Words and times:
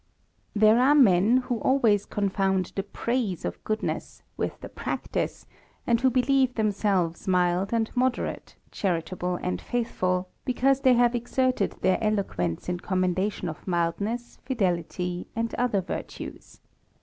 There 0.55 0.79
are 0.79 0.95
men 0.95 1.37
who 1.45 1.59
always 1.59 2.07
confound 2.07 2.71
the 2.75 2.81
praise 2.81 3.45
oi 3.45 3.51
gp6dness 3.51 4.23
with 4.35 4.59
the 4.61 4.67
practice, 4.67 5.45
and 5.85 6.01
who 6.01 6.09
believe 6.09 6.55
themselves 6.55 7.27
./mild 7.27 7.71
and 7.71 7.95
moderate, 7.95 8.55
charitable 8.71 9.35
and 9.43 9.61
faithful, 9.61 10.27
because 10.43 10.79
they 10.81 10.95
have 10.95 11.13
exerted 11.13 11.75
their 11.81 11.99
eloquence 12.03 12.67
in 12.67 12.79
commendation 12.79 13.47
of 13.47 13.67
mildness, 13.67 14.39
fidelity, 14.43 15.27
and 15.35 15.53
other 15.53 15.81
virtues. 15.81 16.61